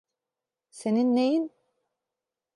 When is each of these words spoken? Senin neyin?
Senin 0.69 1.15
neyin? 1.15 1.51